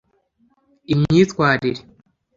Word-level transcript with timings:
imyitwarire 0.93 1.81